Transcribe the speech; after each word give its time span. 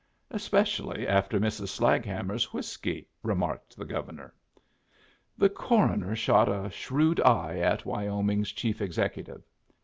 "Especially 0.31 1.07
after 1.07 1.39
Mrs. 1.39 1.67
Slaghammer's 1.67 2.51
whiskey," 2.51 3.07
remarked 3.21 3.77
the 3.77 3.85
Governor. 3.85 4.33
The 5.37 5.47
coroner 5.47 6.15
shot 6.15 6.49
a 6.49 6.71
shrewd 6.71 7.19
eye 7.19 7.59
at 7.59 7.85
Wyoming's 7.85 8.51
chief 8.51 8.81
executive. 8.81 9.43